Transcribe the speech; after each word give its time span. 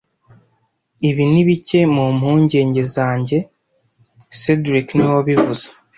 Ibi 1.09 1.23
ni 1.31 1.43
bike 1.47 1.79
mu 1.95 2.05
mpungenge 2.17 2.81
zanjye 2.95 3.37
cedric 4.39 4.87
niwe 4.93 5.11
wabivuze 5.17 5.65